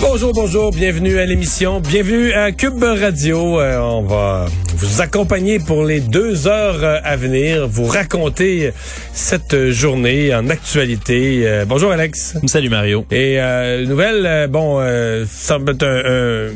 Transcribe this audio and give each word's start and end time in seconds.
Bonjour, 0.00 0.32
bonjour, 0.32 0.70
bienvenue 0.70 1.18
à 1.18 1.24
l'émission, 1.24 1.80
bienvenue 1.80 2.32
à 2.32 2.52
Cube 2.52 2.82
Radio. 2.82 3.60
Euh, 3.60 3.78
on 3.78 4.02
va 4.02 4.46
vous 4.76 5.00
accompagner 5.00 5.58
pour 5.58 5.84
les 5.84 6.00
deux 6.00 6.46
heures 6.46 6.82
euh, 6.82 6.98
à 7.02 7.16
venir, 7.16 7.66
vous 7.66 7.86
raconter 7.86 8.72
cette 9.12 9.70
journée 9.70 10.34
en 10.34 10.48
actualité. 10.48 11.42
Euh, 11.46 11.64
bonjour 11.64 11.90
Alex. 11.90 12.36
Salut 12.46 12.68
Mario. 12.68 13.06
Et 13.10 13.38
nouvelle, 13.86 14.48
bon, 14.48 14.80
ça 15.26 15.26
semble 15.26 15.72
être 15.72 15.84
un 15.84 16.50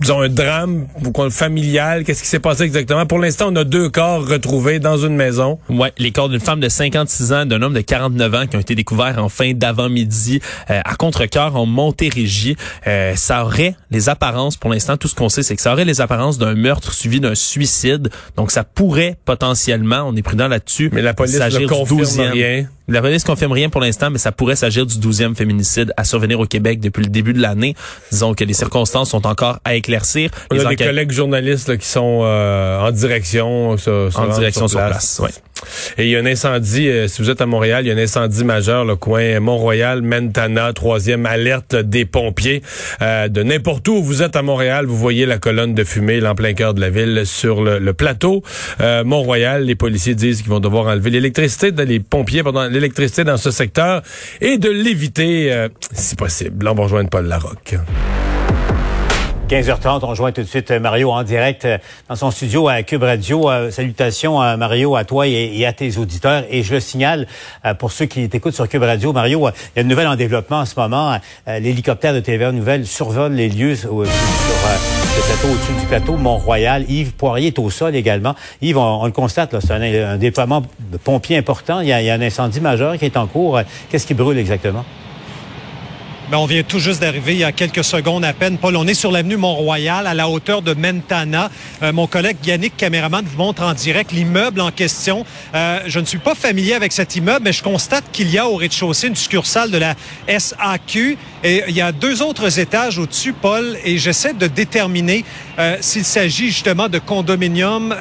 disons, 0.00 0.20
un 0.20 0.28
drame 0.28 0.86
familial? 1.30 2.04
Qu'est-ce 2.04 2.22
qui 2.22 2.28
s'est 2.28 2.38
passé 2.38 2.62
exactement? 2.62 3.06
Pour 3.06 3.18
l'instant, 3.18 3.46
on 3.50 3.56
a 3.56 3.64
deux 3.64 3.88
corps 3.88 4.26
retrouvés 4.26 4.78
dans 4.78 4.96
une 4.96 5.16
maison. 5.16 5.58
Ouais, 5.68 5.92
les 5.98 6.12
corps 6.12 6.28
d'une 6.28 6.40
femme 6.40 6.60
de 6.60 6.68
56 6.68 7.32
ans, 7.32 7.46
d'un 7.46 7.62
homme 7.62 7.74
de 7.74 7.80
49 7.80 8.34
ans 8.34 8.46
qui 8.46 8.56
ont 8.56 8.60
été 8.60 8.74
découverts 8.74 9.22
en 9.22 9.28
fin 9.28 9.52
d'avant-midi 9.52 10.40
euh, 10.70 10.80
à 10.84 10.94
Contrecoeur 10.96 11.56
en 11.56 11.66
Montérégie. 11.66 12.56
Euh, 12.86 13.14
ça 13.16 13.44
aurait 13.44 13.74
les 13.90 14.08
apparences, 14.08 14.56
pour 14.56 14.70
l'instant, 14.70 14.96
tout 14.96 15.08
ce 15.08 15.14
qu'on 15.14 15.28
sait, 15.28 15.42
c'est 15.42 15.56
que 15.56 15.62
ça 15.62 15.72
aurait 15.72 15.84
les 15.84 16.00
apparences 16.00 16.38
d'un 16.38 16.54
meurtre 16.54 16.92
suivi 16.92 17.20
d'un 17.20 17.34
suicide. 17.34 18.10
Donc, 18.36 18.50
ça 18.50 18.64
pourrait 18.64 19.16
potentiellement, 19.24 20.04
on 20.06 20.16
est 20.16 20.22
prudent 20.22 20.48
là-dessus, 20.48 20.90
mais 20.92 21.02
la 21.02 21.14
police 21.14 21.38
ne 21.38 21.66
confirme 21.66 22.30
rien. 22.32 22.66
La 22.90 23.02
police 23.02 23.22
confirme 23.22 23.52
rien 23.52 23.68
pour 23.68 23.82
l'instant, 23.82 24.08
mais 24.10 24.16
ça 24.16 24.32
pourrait 24.32 24.56
s'agir 24.56 24.86
du 24.86 24.96
12e 24.96 25.34
féminicide 25.34 25.92
à 25.98 26.04
survenir 26.04 26.40
au 26.40 26.46
Québec 26.46 26.80
depuis 26.80 27.04
le 27.04 27.10
début 27.10 27.34
de 27.34 27.40
l'année. 27.40 27.74
Disons 28.10 28.32
que 28.32 28.44
les 28.44 28.54
circonstances 28.54 29.10
sont 29.10 29.26
encore 29.26 29.58
à 29.66 29.76
éclaircir. 29.88 30.30
On 30.50 30.58
a 30.58 30.64
des 30.64 30.76
collègues 30.76 31.10
journalistes 31.10 31.76
qui 31.78 31.86
sont 31.86 32.20
euh, 32.22 32.80
en 32.80 32.90
direction, 32.90 33.72
en 33.72 34.28
direction 34.34 34.68
sur 34.68 34.84
place. 34.86 35.20
Et 35.96 36.04
il 36.04 36.10
y 36.10 36.16
a 36.16 36.20
un 36.20 36.26
incendie, 36.26 36.88
euh, 36.88 37.08
si 37.08 37.20
vous 37.20 37.30
êtes 37.30 37.40
à 37.40 37.46
Montréal, 37.46 37.84
il 37.84 37.88
y 37.88 37.90
a 37.90 37.94
un 37.94 37.98
incendie 37.98 38.44
majeur, 38.44 38.84
le 38.84 38.94
coin 38.94 39.40
Mont-Royal, 39.40 40.02
Mentana, 40.02 40.72
troisième 40.72 41.26
alerte 41.26 41.74
des 41.74 42.04
pompiers. 42.04 42.62
Euh, 43.02 43.26
de 43.26 43.42
n'importe 43.42 43.88
où 43.88 44.00
vous 44.00 44.22
êtes 44.22 44.36
à 44.36 44.42
Montréal, 44.42 44.86
vous 44.86 44.96
voyez 44.96 45.26
la 45.26 45.38
colonne 45.38 45.74
de 45.74 45.82
fumée, 45.82 46.24
en 46.24 46.36
plein 46.36 46.54
cœur 46.54 46.74
de 46.74 46.80
la 46.80 46.90
ville, 46.90 47.22
sur 47.24 47.62
le, 47.62 47.92
plateau. 47.92 48.42
Mont-Royal, 48.80 49.64
les 49.64 49.74
policiers 49.74 50.14
disent 50.14 50.42
qu'ils 50.42 50.50
vont 50.50 50.60
devoir 50.60 50.86
enlever 50.86 51.10
l'électricité, 51.10 51.72
les 51.72 51.98
pompiers, 51.98 52.44
pendant 52.44 52.68
l'électricité 52.68 53.24
dans 53.24 53.36
ce 53.36 53.50
secteur 53.50 54.02
et 54.40 54.58
de 54.58 54.70
l'éviter 54.70 55.52
euh, 55.52 55.68
si 55.92 56.16
possible. 56.16 56.64
Là, 56.64 56.72
on 56.72 56.74
va 56.74 56.84
rejoindre 56.84 57.10
Paul 57.10 57.26
Larocque. 57.26 57.76
15h30, 59.48 60.00
on 60.02 60.08
rejoint 60.08 60.30
tout 60.30 60.42
de 60.42 60.46
suite 60.46 60.70
euh, 60.72 60.78
Mario 60.78 61.10
en 61.10 61.22
direct 61.22 61.64
euh, 61.64 61.78
dans 62.10 62.16
son 62.16 62.30
studio 62.30 62.68
à 62.68 62.82
Cube 62.82 63.02
Radio. 63.02 63.48
salutations 63.70 64.42
à 64.42 64.58
Mario, 64.58 64.94
à 64.94 65.04
toi 65.04 65.26
et, 65.26 65.64
à 65.64 65.72
tes 65.72 65.96
auditeurs. 65.96 66.44
Et 66.50 66.62
je 66.62 66.74
le 66.74 66.80
signale 66.80 67.26
pour 67.78 67.90
ceux 67.90 68.04
qui 68.04 68.28
t'écoutent 68.28 68.54
sur 68.54 68.68
Cube 68.68 68.82
Radio, 68.82 69.14
Mario, 69.14 69.48
il 69.48 69.76
y 69.76 69.78
a 69.78 69.82
une 69.82 69.88
nouvelle 69.88 70.06
en 70.06 70.16
développement 70.16 70.58
en 70.58 70.66
ce 70.66 70.78
moment. 70.78 71.18
L'hélicoptère 71.46 72.12
de 72.12 72.20
TVA 72.20 72.52
Nouvelle 72.52 72.86
survole 72.86 73.32
les 73.32 73.48
lieux 73.48 73.74
sur, 73.74 74.00
le 74.00 74.04
plateau 74.04 75.48
au-dessus 75.48 75.80
du 75.80 75.86
plateau 75.86 76.16
Mont-Royal. 76.16 76.84
Yves 76.88 77.12
Poirier 77.12 77.48
est 77.48 77.58
au 77.58 77.70
sol 77.70 77.96
également. 77.96 78.34
Yves, 78.60 78.76
on, 78.76 79.06
le 79.06 79.12
constate, 79.12 79.58
c'est 79.60 79.72
un, 79.72 80.16
déploiement 80.18 80.62
de 80.78 80.96
pompiers 80.98 81.38
important. 81.38 81.80
Il 81.80 81.88
y, 81.88 81.92
a, 81.92 82.14
un 82.14 82.20
incendie 82.20 82.60
majeur 82.60 82.98
qui 82.98 83.06
est 83.06 83.16
en 83.16 83.26
cours. 83.26 83.60
Qu'est-ce 83.88 84.06
qui 84.06 84.14
brûle 84.14 84.38
exactement? 84.38 84.84
Ben, 86.30 86.36
on 86.36 86.44
vient 86.44 86.62
tout 86.62 86.78
juste 86.78 87.00
d'arriver 87.00 87.32
il 87.32 87.38
y 87.38 87.44
a 87.44 87.52
quelques 87.52 87.82
secondes 87.82 88.22
à 88.22 88.34
peine. 88.34 88.58
Paul, 88.58 88.76
on 88.76 88.86
est 88.86 88.92
sur 88.92 89.10
l'avenue 89.10 89.38
Mont-Royal 89.38 90.06
à 90.06 90.12
la 90.12 90.28
hauteur 90.28 90.60
de 90.60 90.74
Mentana. 90.74 91.50
Euh, 91.82 91.90
mon 91.90 92.06
collègue 92.06 92.36
Yannick, 92.44 92.76
caméraman, 92.76 93.24
vous 93.24 93.38
montre 93.38 93.62
en 93.62 93.72
direct 93.72 94.12
l'immeuble 94.12 94.60
en 94.60 94.70
question. 94.70 95.24
Euh, 95.54 95.80
je 95.86 95.98
ne 95.98 96.04
suis 96.04 96.18
pas 96.18 96.34
familier 96.34 96.74
avec 96.74 96.92
cet 96.92 97.16
immeuble, 97.16 97.44
mais 97.44 97.52
je 97.52 97.62
constate 97.62 98.04
qu'il 98.12 98.28
y 98.30 98.36
a 98.36 98.46
au 98.46 98.56
rez-de-chaussée 98.56 99.06
une 99.06 99.16
succursale 99.16 99.70
de 99.70 99.78
la 99.78 99.94
SAQ. 100.28 101.16
Et 101.44 101.62
il 101.66 101.74
y 101.74 101.80
a 101.80 101.92
deux 101.92 102.20
autres 102.20 102.58
étages 102.58 102.98
au-dessus, 102.98 103.32
Paul, 103.32 103.78
et 103.82 103.96
j'essaie 103.96 104.34
de 104.34 104.48
déterminer 104.48 105.24
euh, 105.58 105.78
s'il 105.80 106.04
s'agit 106.04 106.48
justement 106.48 106.90
de 106.90 106.98
condominiums, 106.98 107.96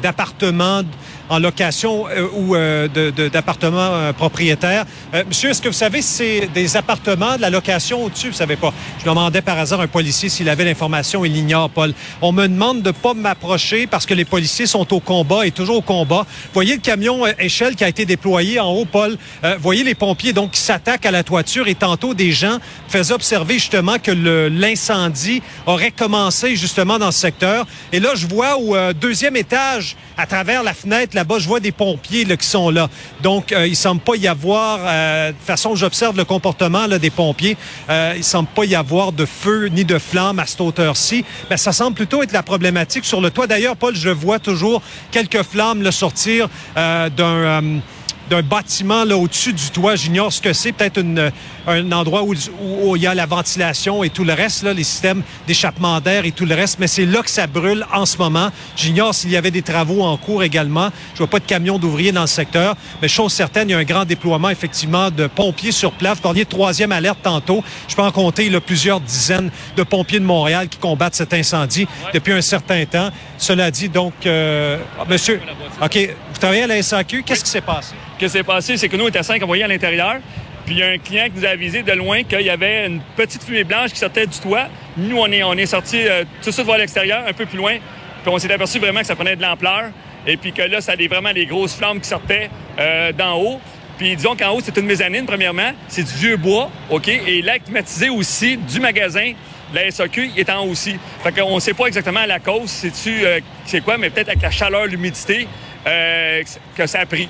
d'appartements, 0.00 0.82
en 1.28 1.38
location 1.38 2.06
euh, 2.08 2.28
ou 2.34 2.54
euh, 2.54 2.88
d'appartements 3.32 3.78
euh, 3.78 4.12
propriétaires. 4.12 4.84
monsieur, 5.26 5.50
est-ce 5.50 5.62
que 5.62 5.68
vous 5.68 5.74
savez 5.74 6.02
si 6.02 6.14
c'est 6.14 6.48
des 6.52 6.76
appartements, 6.76 7.36
de 7.36 7.40
la 7.40 7.50
location 7.50 8.04
au-dessus? 8.04 8.28
Vous 8.28 8.36
savez 8.36 8.56
pas. 8.56 8.72
Je 8.98 9.04
demandais 9.04 9.42
par 9.42 9.58
hasard 9.58 9.80
un 9.80 9.86
policier 9.86 10.28
s'il 10.28 10.48
avait 10.48 10.64
l'information. 10.64 11.24
Il 11.24 11.32
l'ignore, 11.32 11.70
Paul. 11.70 11.94
On 12.22 12.32
me 12.32 12.46
demande 12.46 12.82
de 12.82 12.90
pas 12.90 13.14
m'approcher 13.14 13.86
parce 13.86 14.06
que 14.06 14.14
les 14.14 14.24
policiers 14.24 14.66
sont 14.66 14.92
au 14.92 15.00
combat 15.00 15.46
et 15.46 15.50
toujours 15.50 15.76
au 15.76 15.82
combat. 15.82 16.26
Voyez 16.52 16.74
le 16.74 16.80
camion 16.80 17.26
échelle 17.38 17.74
qui 17.74 17.84
a 17.84 17.88
été 17.88 18.04
déployé 18.06 18.60
en 18.60 18.70
haut, 18.70 18.84
Paul. 18.84 19.16
voyez 19.58 19.84
les 19.84 19.94
pompiers 19.94 20.32
donc 20.32 20.52
qui 20.52 20.60
s'attaquent 20.60 21.06
à 21.06 21.10
la 21.10 21.22
toiture 21.22 21.68
et 21.68 21.74
tantôt 21.74 22.14
des 22.14 22.32
gens 22.32 22.58
faisaient 22.88 23.14
observer 23.14 23.54
justement 23.54 23.98
que 23.98 24.10
l'incendie 24.10 25.42
aurait 25.66 25.90
commencé 25.90 26.56
justement 26.56 26.98
dans 26.98 27.10
ce 27.10 27.20
secteur. 27.20 27.66
Et 27.92 28.00
là, 28.00 28.10
je 28.14 28.26
vois 28.26 28.58
au 28.58 28.92
deuxième 28.92 29.36
étage, 29.36 29.96
à 30.16 30.26
travers 30.26 30.62
la 30.62 30.74
fenêtre, 30.74 31.13
là-bas, 31.14 31.38
je 31.38 31.48
vois 31.48 31.60
des 31.60 31.72
pompiers 31.72 32.24
là, 32.24 32.36
qui 32.36 32.46
sont 32.46 32.70
là. 32.70 32.88
Donc, 33.22 33.52
euh, 33.52 33.66
il 33.66 33.76
semble 33.76 34.00
pas 34.00 34.16
y 34.16 34.28
avoir, 34.28 34.80
euh, 34.82 35.32
de 35.32 35.36
façon, 35.44 35.74
j'observe 35.74 36.16
le 36.16 36.24
comportement 36.24 36.86
là, 36.86 36.98
des 36.98 37.10
pompiers, 37.10 37.56
euh, 37.90 38.14
il 38.16 38.24
semble 38.24 38.48
pas 38.48 38.64
y 38.64 38.74
avoir 38.74 39.12
de 39.12 39.26
feu 39.26 39.66
ni 39.66 39.84
de 39.84 39.98
flamme 39.98 40.38
à 40.38 40.46
cette 40.46 40.60
hauteur-ci. 40.60 41.24
Mais 41.50 41.56
ça 41.56 41.72
semble 41.72 41.94
plutôt 41.94 42.22
être 42.22 42.32
la 42.32 42.42
problématique 42.42 43.04
sur 43.04 43.20
le 43.20 43.30
toit. 43.30 43.46
D'ailleurs, 43.46 43.76
Paul, 43.76 43.94
je 43.94 44.10
vois 44.10 44.38
toujours 44.38 44.82
quelques 45.10 45.42
flammes 45.42 45.82
le 45.82 45.90
sortir 45.90 46.48
euh, 46.76 47.08
d'un 47.08 47.80
d'un 48.30 48.42
bâtiment 48.42 49.04
là 49.04 49.16
au-dessus 49.16 49.52
du 49.52 49.70
toit. 49.70 49.96
J'ignore 49.96 50.32
ce 50.32 50.40
que 50.40 50.52
c'est. 50.52 50.72
Peut-être 50.72 51.02
un 51.66 51.92
endroit 51.92 52.22
où, 52.22 52.34
où, 52.62 52.96
il 52.96 53.02
y 53.02 53.06
a 53.06 53.14
la 53.14 53.26
ventilation 53.26 54.02
et 54.02 54.10
tout 54.10 54.24
le 54.24 54.32
reste, 54.32 54.62
là, 54.62 54.72
les 54.72 54.84
systèmes 54.84 55.22
d'échappement 55.46 56.00
d'air 56.00 56.24
et 56.24 56.32
tout 56.32 56.44
le 56.44 56.54
reste. 56.54 56.78
Mais 56.78 56.86
c'est 56.86 57.06
là 57.06 57.22
que 57.22 57.30
ça 57.30 57.46
brûle 57.46 57.86
en 57.92 58.06
ce 58.06 58.18
moment. 58.18 58.50
J'ignore 58.76 59.14
s'il 59.14 59.30
y 59.30 59.36
avait 59.36 59.50
des 59.50 59.62
travaux 59.62 60.02
en 60.02 60.16
cours 60.16 60.42
également. 60.42 60.90
Je 61.14 61.18
vois 61.18 61.26
pas 61.28 61.38
de 61.38 61.44
camions 61.44 61.78
d'ouvriers 61.78 62.12
dans 62.12 62.22
le 62.22 62.26
secteur. 62.26 62.76
Mais 63.02 63.08
chose 63.08 63.32
certaine, 63.32 63.68
il 63.68 63.72
y 63.72 63.74
a 63.74 63.78
un 63.78 63.84
grand 63.84 64.04
déploiement 64.04 64.50
effectivement 64.50 65.10
de 65.10 65.26
pompiers 65.26 65.72
sur 65.72 65.92
place. 65.92 66.16
Vous 66.16 66.22
parliez 66.22 66.44
de 66.44 66.48
troisième 66.48 66.92
alerte 66.92 67.18
tantôt. 67.22 67.62
Je 67.88 67.94
peux 67.94 68.02
en 68.02 68.12
compter 68.12 68.48
là, 68.50 68.60
plusieurs 68.60 69.00
dizaines 69.00 69.50
de 69.76 69.82
pompiers 69.82 70.20
de 70.20 70.24
Montréal 70.24 70.68
qui 70.68 70.78
combattent 70.78 71.14
cet 71.14 71.34
incendie 71.34 71.86
depuis 72.12 72.32
un 72.32 72.40
certain 72.40 72.84
temps. 72.84 73.10
Cela 73.38 73.70
dit, 73.70 73.88
donc, 73.88 74.12
euh, 74.26 74.78
monsieur, 75.08 75.40
OK, 75.82 75.98
à 76.46 76.66
la 76.66 76.82
SAQ. 76.82 77.22
Qu'est-ce 77.22 77.42
qui 77.42 77.50
s'est 77.50 77.60
passé? 77.60 77.94
Ce 78.14 78.24
qui 78.24 78.30
s'est 78.30 78.42
passé, 78.42 78.76
c'est 78.76 78.88
que 78.88 78.96
nous, 78.96 79.04
on 79.04 79.08
était 79.08 79.22
cinq 79.22 79.42
envoyés 79.42 79.64
à 79.64 79.68
l'intérieur. 79.68 80.16
Puis 80.66 80.74
il 80.74 80.78
y 80.78 80.82
a 80.82 80.88
un 80.88 80.98
client 80.98 81.24
qui 81.24 81.40
nous 81.40 81.46
a 81.46 81.50
avisé 81.50 81.82
de 81.82 81.92
loin 81.92 82.22
qu'il 82.22 82.42
y 82.42 82.50
avait 82.50 82.86
une 82.86 83.00
petite 83.16 83.42
fumée 83.42 83.64
blanche 83.64 83.90
qui 83.90 83.98
sortait 83.98 84.26
du 84.26 84.38
toit. 84.38 84.66
Nous, 84.96 85.16
on 85.16 85.26
est, 85.26 85.42
on 85.42 85.54
est 85.54 85.66
sortis 85.66 86.06
euh, 86.06 86.24
tout 86.42 86.50
de 86.50 86.54
suite 86.54 86.66
voir 86.66 86.78
l'extérieur, 86.78 87.22
un 87.26 87.32
peu 87.32 87.46
plus 87.46 87.56
loin. 87.56 87.76
Puis 88.22 88.32
on 88.32 88.38
s'est 88.38 88.52
aperçu 88.52 88.78
vraiment 88.78 89.00
que 89.00 89.06
ça 89.06 89.16
prenait 89.16 89.36
de 89.36 89.42
l'ampleur. 89.42 89.90
Et 90.26 90.36
puis 90.36 90.52
que 90.52 90.62
là, 90.62 90.80
ça 90.80 90.92
avait 90.92 91.08
vraiment 91.08 91.32
des 91.32 91.46
grosses 91.46 91.74
flammes 91.74 92.00
qui 92.00 92.08
sortaient 92.08 92.50
euh, 92.78 93.12
d'en 93.12 93.38
haut. 93.38 93.60
Puis 93.96 94.14
disons 94.16 94.36
qu'en 94.36 94.50
haut, 94.50 94.60
c'est 94.62 94.76
une 94.76 94.86
mezzanine, 94.86 95.26
premièrement. 95.26 95.72
C'est 95.88 96.02
du 96.02 96.12
vieux 96.12 96.36
bois, 96.36 96.70
OK? 96.90 97.08
Et 97.08 97.42
climatisé 97.64 98.10
aussi 98.10 98.56
du 98.56 98.80
magasin, 98.80 99.32
la 99.72 99.90
SAQ, 99.90 100.32
est 100.36 100.50
en 100.50 100.64
haut 100.64 100.70
aussi. 100.70 100.96
Fait 101.22 101.32
qu'on 101.32 101.54
ne 101.54 101.60
sait 101.60 101.74
pas 101.74 101.86
exactement 101.86 102.24
la 102.26 102.40
cause, 102.40 102.68
c'est-tu, 102.68 103.24
euh, 103.24 103.40
c'est 103.64 103.82
quoi, 103.82 103.96
mais 103.98 104.10
peut-être 104.10 104.28
avec 104.28 104.42
la 104.42 104.50
chaleur, 104.50 104.86
l'humidité, 104.86 105.46
que 105.84 106.86
ça 106.86 107.00
a 107.00 107.06
pris 107.06 107.28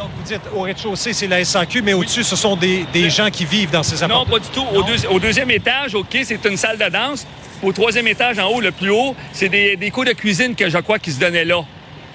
donc 0.00 0.08
vous 0.16 0.22
dites 0.22 0.40
au 0.54 0.62
rez-de-chaussée, 0.62 1.12
c'est 1.12 1.26
la 1.26 1.44
SAQ, 1.44 1.82
mais 1.82 1.92
au-dessus, 1.92 2.24
ce 2.24 2.36
sont 2.36 2.56
des, 2.56 2.86
gens 3.10 3.30
qui 3.30 3.44
vivent 3.44 3.70
dans 3.70 3.82
ces 3.82 4.02
appartements. 4.02 4.24
Non, 4.24 4.30
pas 4.30 4.38
du 4.38 4.48
tout. 4.48 4.64
Au, 5.10 5.20
deuxième 5.20 5.50
étage, 5.50 5.94
OK, 5.94 6.16
c'est 6.24 6.44
une 6.46 6.56
salle 6.56 6.78
de 6.78 6.88
danse. 6.88 7.26
Au 7.62 7.72
troisième 7.72 8.08
étage, 8.08 8.38
en 8.38 8.48
haut, 8.48 8.60
le 8.60 8.70
plus 8.70 8.90
haut, 8.90 9.14
c'est 9.32 9.48
des, 9.48 9.76
des 9.76 9.90
cours 9.90 10.06
de 10.06 10.12
cuisine 10.12 10.54
que 10.54 10.70
je 10.70 10.78
crois 10.78 10.98
qui 10.98 11.12
se 11.12 11.20
donnaient 11.20 11.44
là. 11.44 11.62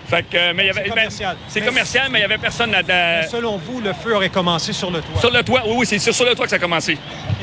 Fait 0.08 0.24
que, 0.30 0.38
euh, 0.38 0.54
mais 0.56 0.64
il 0.64 0.68
y 0.68 0.70
avait, 0.70 0.84
C'est 0.84 0.90
commercial. 0.90 1.36
C'est 1.48 1.60
Mais- 1.62 1.66
commercial, 1.66 2.08
mais 2.12 2.20
il 2.20 2.22
y 2.22 2.26
avait 2.26 2.38
personne 2.38 2.76
Mais 2.88 3.28
Selon 3.28 3.58
vous, 3.58 3.82
le 3.82 3.94
feu 3.94 4.16
aurait 4.16 4.30
commencé 4.30 4.72
sur 4.74 4.92
le 4.92 5.02
toit? 5.02 5.20
Sur 5.20 5.32
le 5.32 5.42
toit, 5.44 5.62
oui, 5.66 5.74
oui, 5.78 5.86
c'est 5.86 6.00
sur, 6.00 6.14
sur 6.14 6.26
le 6.26 6.36
toit 6.36 6.46
que 6.46 6.50
ça 6.52 6.58
a 6.58 6.60
commencé. 6.60 6.94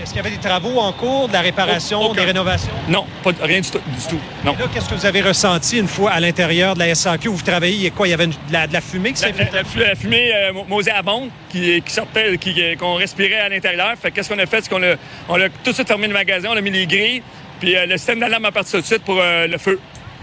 Est-ce 0.01 0.11
qu'il 0.11 0.17
y 0.17 0.21
avait 0.27 0.31
des 0.37 0.39
travaux 0.49 0.79
en 0.81 0.93
cours, 0.93 1.29
de 1.29 1.33
la 1.33 1.41
réparation, 1.41 2.01
Aucun. 2.03 2.21
des 2.21 2.27
rénovations? 2.27 2.73
Non, 2.89 3.05
pas, 3.23 3.31
rien 3.43 3.61
du 3.61 3.71
tout. 3.71 3.79
Du 3.79 4.07
tout. 4.09 4.21
Non. 4.45 4.55
Et 4.55 4.59
là, 4.59 4.65
qu'est-ce 4.73 4.89
que 4.89 4.95
vous 4.95 5.07
avez 5.07 5.23
ressenti 5.23 5.79
une 5.79 5.89
fois 5.89 6.11
à 6.13 6.21
l'intérieur 6.21 6.75
de 6.75 6.81
la 6.81 6.95
SAQ 6.95 7.29
où 7.29 7.35
vous 7.37 7.43
travaillez? 7.43 7.75
Il 7.77 7.83
y 7.83 7.87
a 7.87 7.91
quoi? 7.91 8.07
Il 8.07 8.11
y 8.11 8.15
avait 8.15 8.25
une- 8.25 8.31
de, 8.31 8.37
la, 8.53 8.67
de 8.67 8.73
la 8.73 8.81
fumée 8.81 9.13
qui 9.13 9.19
s'est 9.21 9.33
la- 9.33 9.45
la 9.53 9.65
fu- 9.65 9.79
la 9.79 9.95
fumée 9.95 10.33
euh, 10.35 10.53
mo- 10.53 10.67
nauséabonde 10.69 11.31
qui, 11.51 11.81
qui 11.83 11.93
sortait, 11.93 12.37
qui- 12.39 12.77
qu'on 12.77 12.95
respirait 12.95 13.39
à 13.41 13.49
l'intérieur. 13.49 13.93
Fait 14.01 14.11
que 14.11 14.17
qu'est-ce 14.17 14.29
qu'on 14.29 14.39
a 14.39 14.47
fait? 14.47 14.63
C'est 14.63 14.69
qu'on 14.71 14.83
a, 14.83 14.95
on 15.29 15.41
a 15.41 15.49
tout 15.49 15.71
de 15.71 15.73
suite 15.73 15.89
fermé 15.89 16.07
le 16.09 16.13
magasin, 16.15 16.49
on 16.53 16.57
a 16.57 16.61
mis 16.61 16.71
les 16.71 16.87
grilles, 16.87 17.23
puis 17.61 17.77
euh, 17.77 17.87
le 17.87 17.97
système 17.97 18.21
d'alarme 18.21 18.45
a 18.47 18.53
parti 18.53 18.73
tout 18.73 18.81
de 18.81 18.87
suite 18.87 19.03
pour 19.05 19.19
euh, 19.21 19.47
le 19.47 19.59
feu. 19.59 19.79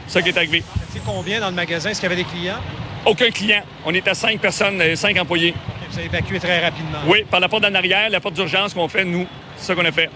Ça 0.09 0.21
qui 0.21 0.29
est 0.29 0.38
arrivé. 0.38 0.63
C'est 0.91 1.03
combien 1.06 1.39
dans 1.39 1.50
le 1.50 1.56
magasin? 1.56 1.89
Est-ce 1.91 2.01
qu'il 2.01 2.09
y 2.09 2.13
avait 2.13 2.21
des 2.23 2.27
clients? 2.29 2.57
Aucun 3.06 3.29
client. 3.31 3.61
On 3.85 3.94
était 3.94 4.13
cinq 4.13 4.39
personnes, 4.39 4.81
euh, 4.81 4.95
cinq 4.95 5.17
employés. 5.17 5.53
Vous 5.89 5.97
avez 5.97 6.07
évacué 6.07 6.39
très 6.39 6.59
rapidement. 6.63 7.00
Oui, 7.07 7.23
par 7.29 7.39
la 7.39 7.47
porte 7.47 7.63
d'en 7.63 7.73
arrière, 7.73 8.09
la 8.09 8.19
porte 8.19 8.35
d'urgence 8.35 8.73
qu'on 8.73 8.88
fait, 8.88 9.06
nous. 9.06 9.25
C'est 9.57 9.67
ça 9.67 9.75
qu'on 9.75 9.85
a 9.85 9.91
fait. 9.91 10.09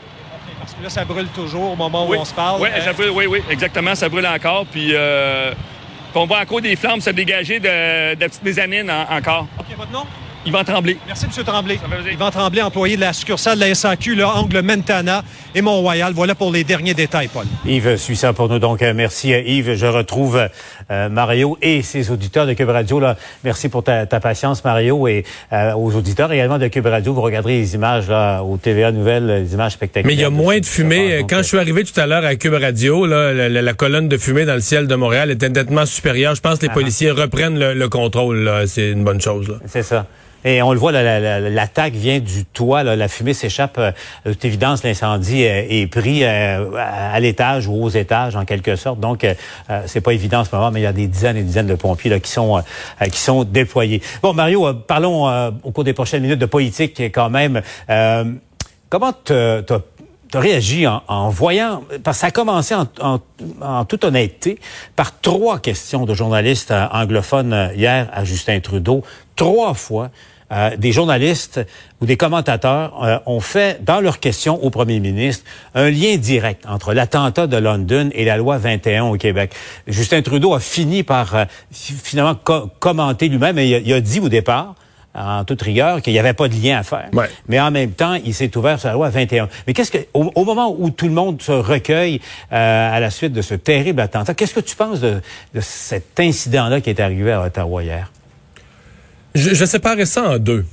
Parce 0.59 0.73
que 0.73 0.83
là, 0.83 0.89
ça 0.89 1.05
brûle 1.05 1.27
toujours 1.27 1.71
au 1.71 1.75
moment 1.75 2.07
oui. 2.07 2.17
où 2.17 2.21
on 2.21 2.25
se 2.25 2.33
parle. 2.33 2.61
Oui, 2.61 2.69
Euh, 2.73 2.81
ça 2.81 2.93
brûle, 2.93 3.09
oui, 3.11 3.25
oui, 3.27 3.41
exactement. 3.49 3.95
Ça 3.95 4.09
brûle 4.09 4.27
encore. 4.27 4.65
Puis 4.65 4.89
euh, 4.93 5.53
on 6.15 6.25
voit 6.25 6.39
encore 6.39 6.61
des 6.61 6.75
flammes 6.75 7.01
se 7.01 7.09
dégager 7.11 7.59
de, 7.59 8.15
de 8.15 8.19
la 8.21 8.27
petite 8.29 8.43
mésamine 8.43 8.89
en- 8.89 9.15
encore. 9.15 9.47
OK, 9.59 9.65
votre 9.77 9.91
nom? 9.91 10.03
Yvan 10.45 10.63
Tremblay. 10.65 10.97
Merci, 11.07 11.25
M. 11.25 11.43
Tremblay. 11.45 11.79
Yvan 12.11 12.29
Tremblay, 12.31 12.61
employé 12.61 12.95
de 12.95 13.01
la 13.01 13.13
succursale 13.13 13.55
de 13.59 13.65
la 13.65 13.73
SAQ, 13.73 14.15
là, 14.15 14.29
Angle 14.35 14.61
Mentana 14.61 15.23
et 15.55 15.61
Mont-Royal. 15.61 16.11
Voilà 16.13 16.35
pour 16.35 16.51
les 16.51 16.63
derniers 16.65 16.93
détails, 16.93 17.29
Paul. 17.29 17.45
Yves 17.65 17.95
suit 17.97 18.17
ça 18.17 18.33
pour 18.33 18.49
nous. 18.49 18.59
Donc, 18.59 18.81
merci 18.81 19.33
euh, 19.33 19.41
Yves. 19.41 19.75
Je 19.75 19.85
retrouve 19.85 20.49
euh, 20.91 21.09
Mario 21.09 21.57
et 21.61 21.81
ses 21.81 22.11
auditeurs 22.11 22.45
de 22.45 22.53
Cube 22.53 22.69
Radio. 22.69 22.99
Là. 22.99 23.15
Merci 23.45 23.69
pour 23.69 23.83
ta, 23.83 24.05
ta 24.05 24.19
patience, 24.19 24.63
Mario. 24.65 25.07
Et 25.07 25.23
euh, 25.53 25.73
aux 25.73 25.95
auditeurs 25.95 26.31
également 26.31 26.57
de 26.59 26.67
Cube 26.67 26.85
Radio, 26.87 27.13
vous 27.13 27.21
regarderez 27.21 27.59
les 27.59 27.75
images 27.75 28.09
là, 28.09 28.41
au 28.43 28.57
TVA 28.57 28.91
Nouvelles, 28.91 29.25
les 29.43 29.53
images 29.53 29.73
spectaculaires. 29.73 30.07
Mais 30.07 30.13
il 30.13 30.21
y 30.21 30.25
a 30.25 30.29
moins 30.29 30.59
de 30.59 30.65
fumée. 30.65 31.25
Quand 31.29 31.37
euh, 31.37 31.43
je 31.43 31.47
suis 31.47 31.57
arrivé 31.57 31.83
tout 31.85 31.97
à 31.99 32.05
l'heure 32.05 32.25
à 32.25 32.35
Cube 32.35 32.53
Radio, 32.53 33.05
là, 33.05 33.31
la, 33.33 33.47
la- 33.49 33.61
la 33.61 33.73
colonne 33.73 34.09
de 34.09 34.17
fumée 34.17 34.43
dans 34.45 34.55
le 34.55 34.61
ciel 34.61 34.87
de 34.87 34.95
Montréal 34.95 35.31
était 35.31 35.49
nettement 35.49 35.85
supérieure. 35.85 36.35
Je 36.35 36.41
pense 36.41 36.57
que 36.57 36.63
les 36.65 36.71
Ah. 36.71 36.73
policiers 36.73 37.11
reprennent 37.11 37.57
le, 37.57 37.73
le 37.73 37.89
contrôle. 37.89 38.39
là. 38.39 38.67
C'est 38.67 38.91
une 38.91 39.03
bonne 39.05 39.21
chose. 39.21 39.47
là. 39.47 39.55
C'est 39.67 39.83
ça. 39.83 40.05
Et 40.45 40.61
on 40.61 40.73
le 40.73 40.79
voit, 40.79 40.91
la- 40.91 41.03
la- 41.03 41.19
la- 41.19 41.49
l'attaque 41.49 41.93
vient 41.93 42.19
du 42.19 42.45
toit. 42.45 42.83
là. 42.83 42.95
la 42.95 43.07
fumée 43.07 43.33
s'échappe. 43.33 43.77
euh, 43.77 43.91
De 44.25 44.33
toute 44.33 44.45
évidence, 44.45 44.83
l'incendie 44.83 45.45
euh, 45.45 45.63
est 45.69 45.87
pris 45.87 46.23
euh, 46.23 46.69
à 46.77 47.19
l'étage 47.19 47.67
ou 47.67 47.73
aux 47.83 47.89
étages, 47.89 48.35
en 48.35 48.45
quelque 48.45 48.75
sorte. 48.75 48.99
Donc, 48.99 49.25
c'est 49.85 50.01
pas 50.01 50.13
évident 50.13 50.39
en 50.39 50.45
ce 50.45 50.55
moment, 50.55 50.71
mais 50.71 50.79
il 50.81 50.83
y 50.83 50.87
a 50.87 50.93
des 50.93 51.07
dizaines 51.07 51.37
et 51.37 51.43
dizaines 51.43 51.67
de 51.67 51.75
pompiers 51.75 52.09
là, 52.09 52.19
qui 52.19 52.31
sont 52.31 52.61
qui 53.11 53.19
sont 53.19 53.43
déployés. 53.43 54.01
Bon, 54.21 54.33
Mario, 54.33 54.73
parlons 54.73 55.27
au 55.63 55.71
cours 55.71 55.83
des 55.83 55.93
prochaines 55.93 56.21
minutes 56.21 56.39
de 56.39 56.45
politique 56.45 56.99
quand 56.99 57.29
même. 57.29 57.61
Comment 58.89 59.13
t'as 59.13 59.61
t'as 59.63 59.79
réagi 60.39 60.87
en, 60.87 61.29
voyant, 61.29 61.83
parce 62.03 62.17
que 62.17 62.21
ça 62.21 62.27
a 62.27 62.31
commencé 62.31 62.73
en, 62.73 62.87
en- 63.61 63.85
toute 63.85 64.03
honnêteté 64.03 64.57
par 64.95 65.19
trois 65.19 65.59
questions 65.59 66.05
de 66.05 66.15
journalistes 66.15 66.73
anglophones 66.91 67.71
hier 67.75 68.09
à 68.11 68.23
Justin 68.23 68.59
Trudeau. 68.59 69.03
Trois 69.35 69.75
fois, 69.75 70.09
euh, 70.53 70.77
des 70.77 70.91
journalistes 70.91 71.59
ou 71.99 72.05
des 72.05 72.15
commentateurs 72.17 73.03
euh, 73.03 73.17
ont 73.25 73.39
fait, 73.39 73.83
dans 73.83 73.99
leurs 73.99 74.19
questions 74.19 74.63
au 74.63 74.69
premier 74.69 74.99
ministre, 74.99 75.43
un 75.73 75.89
lien 75.89 76.15
direct 76.17 76.63
entre 76.67 76.93
l'attentat 76.93 77.47
de 77.47 77.57
London 77.57 78.09
et 78.13 78.23
la 78.23 78.37
loi 78.37 78.57
21 78.57 79.05
au 79.05 79.17
Québec. 79.17 79.51
Justin 79.87 80.21
Trudeau 80.21 80.53
a 80.53 80.59
fini 80.59 81.03
par 81.03 81.35
euh, 81.35 81.45
fi- 81.71 81.93
finalement 81.93 82.35
co- 82.35 82.69
commenter 82.79 83.27
lui-même 83.29 83.57
et 83.57 83.67
il 83.67 83.75
a- 83.75 83.79
il 83.79 83.93
a 83.93 83.99
dit 84.01 84.19
au 84.19 84.29
départ, 84.29 84.75
en 85.15 85.43
toute 85.45 85.61
rigueur, 85.61 86.01
qu'il 86.01 86.11
n'y 86.13 86.17
avait 86.17 86.33
pas 86.33 86.47
de 86.47 86.55
lien 86.55 86.79
à 86.79 86.81
faire. 86.81 87.07
Ouais. 87.13 87.29
Mais 87.47 87.59
en 87.59 87.69
même 87.69 87.91
temps, 87.91 88.15
il 88.25 88.33
s'est 88.33 88.57
ouvert 88.57 88.79
sur 88.79 88.87
la 88.89 88.95
loi 88.95 89.09
21. 89.09 89.47
Mais 89.67 89.73
qu'est-ce 89.73 89.91
que, 89.91 89.99
au, 90.15 90.31
au 90.33 90.43
moment 90.43 90.75
où 90.75 90.89
tout 90.89 91.05
le 91.05 91.11
monde 91.11 91.39
se 91.39 91.51
recueille 91.51 92.19
euh, 92.51 92.95
à 92.95 92.99
la 92.99 93.11
suite 93.11 93.31
de 93.31 93.43
ce 93.43 93.53
terrible 93.53 94.01
attentat, 94.01 94.33
qu'est-ce 94.33 94.55
que 94.55 94.59
tu 94.59 94.75
penses 94.75 95.01
de, 95.01 95.21
de 95.53 95.59
cet 95.61 96.19
incident-là 96.19 96.81
qui 96.81 96.89
est 96.89 96.99
arrivé 96.99 97.31
à 97.31 97.43
Ottawa 97.43 97.83
hier? 97.83 98.11
Je, 99.35 99.53
je 99.53 99.65
séparais 99.65 100.05
ça 100.05 100.23
en 100.29 100.37
deux. 100.39 100.65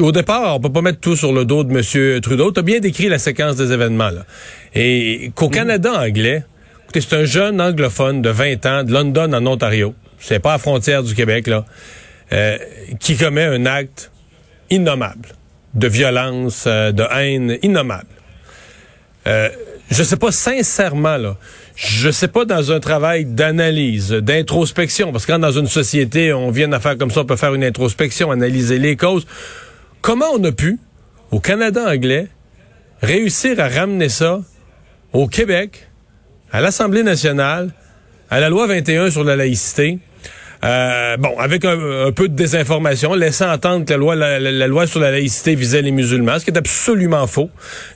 Au 0.00 0.12
départ, 0.12 0.56
on 0.56 0.60
peut 0.60 0.72
pas 0.72 0.82
mettre 0.82 1.00
tout 1.00 1.16
sur 1.16 1.32
le 1.32 1.44
dos 1.44 1.64
de 1.64 1.72
M. 1.72 2.20
Trudeau. 2.20 2.52
Tu 2.52 2.60
as 2.60 2.62
bien 2.62 2.80
décrit 2.80 3.08
la 3.08 3.18
séquence 3.18 3.56
des 3.56 3.72
événements. 3.72 4.10
Là. 4.10 4.26
Et 4.74 5.30
qu'au 5.34 5.48
Canada 5.48 5.92
anglais, 5.92 6.44
écoutez, 6.84 7.00
c'est 7.00 7.16
un 7.16 7.24
jeune 7.24 7.60
anglophone 7.60 8.20
de 8.20 8.30
20 8.30 8.66
ans 8.66 8.84
de 8.84 8.92
London 8.92 9.32
en 9.32 9.46
Ontario. 9.46 9.94
C'est 10.18 10.40
pas 10.40 10.50
à 10.50 10.54
la 10.54 10.58
frontière 10.58 11.02
du 11.02 11.14
Québec, 11.14 11.46
là. 11.46 11.64
euh, 12.32 12.58
qui 13.00 13.16
commet 13.16 13.44
un 13.44 13.64
acte 13.64 14.10
innommable 14.70 15.28
de 15.74 15.86
violence, 15.88 16.64
euh, 16.66 16.92
de 16.92 17.04
haine 17.10 17.56
innommable. 17.62 18.08
Euh, 19.26 19.48
je 19.90 20.02
sais 20.02 20.16
pas 20.16 20.32
sincèrement 20.32 21.16
là. 21.16 21.36
Je 21.78 22.10
sais 22.10 22.26
pas 22.26 22.44
dans 22.44 22.72
un 22.72 22.80
travail 22.80 23.24
d'analyse, 23.24 24.10
d'introspection, 24.10 25.12
parce 25.12 25.26
que 25.26 25.38
dans 25.38 25.52
une 25.52 25.68
société 25.68 26.32
on 26.32 26.50
vient 26.50 26.66
d'affaires 26.66 26.98
comme 26.98 27.12
ça, 27.12 27.20
on 27.20 27.24
peut 27.24 27.36
faire 27.36 27.54
une 27.54 27.62
introspection, 27.62 28.32
analyser 28.32 28.80
les 28.80 28.96
causes. 28.96 29.28
Comment 30.00 30.26
on 30.34 30.42
a 30.42 30.50
pu, 30.50 30.80
au 31.30 31.38
Canada 31.38 31.84
anglais, 31.88 32.26
réussir 33.00 33.60
à 33.60 33.68
ramener 33.68 34.08
ça 34.08 34.40
au 35.12 35.28
Québec, 35.28 35.88
à 36.50 36.60
l'Assemblée 36.60 37.04
nationale, 37.04 37.70
à 38.28 38.40
la 38.40 38.48
loi 38.48 38.66
21 38.66 39.12
sur 39.12 39.22
la 39.22 39.36
laïcité, 39.36 40.00
euh, 40.64 41.16
bon, 41.16 41.38
avec 41.38 41.64
un, 41.64 42.10
peu 42.10 42.28
de 42.28 42.34
désinformation, 42.34 43.14
laissant 43.14 43.52
entendre 43.52 43.84
que 43.84 43.92
la 43.92 43.96
loi, 43.96 44.16
la, 44.16 44.66
loi 44.66 44.88
sur 44.88 44.98
la 44.98 45.12
laïcité 45.12 45.54
visait 45.54 45.82
les 45.82 45.92
musulmans, 45.92 46.40
ce 46.40 46.44
qui 46.44 46.50
est 46.50 46.58
absolument 46.58 47.28
faux. 47.28 47.50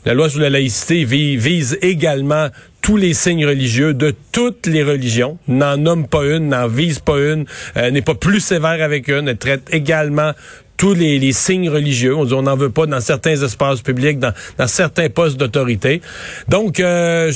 La 0.04 0.14
loi 0.14 0.30
sur 0.30 0.38
la 0.38 0.50
laïcité 0.50 1.04
vi- 1.04 1.36
vise 1.36 1.76
également 1.82 2.48
tous 2.82 2.96
les 2.96 3.14
signes 3.14 3.46
religieux 3.46 3.94
de 3.94 4.12
toutes 4.32 4.66
les 4.66 4.82
religions, 4.82 5.38
n'en 5.48 5.76
nomme 5.76 6.08
pas 6.08 6.24
une, 6.24 6.48
n'en 6.48 6.66
vise 6.66 6.98
pas 6.98 7.18
une, 7.18 7.46
euh, 7.76 7.90
n'est 7.90 8.02
pas 8.02 8.14
plus 8.14 8.40
sévère 8.40 8.82
avec 8.82 9.08
une, 9.08 9.28
elle 9.28 9.38
traite 9.38 9.68
également 9.70 10.32
tous 10.82 10.94
les, 10.94 11.20
les 11.20 11.32
signes 11.32 11.70
religieux. 11.70 12.16
On 12.16 12.42
n'en 12.42 12.56
veut 12.56 12.70
pas 12.70 12.86
dans 12.86 13.00
certains 13.00 13.40
espaces 13.40 13.82
publics, 13.82 14.18
dans, 14.18 14.32
dans 14.58 14.66
certains 14.66 15.08
postes 15.08 15.36
d'autorité. 15.36 16.02
Donc, 16.48 16.80
euh, 16.80 17.30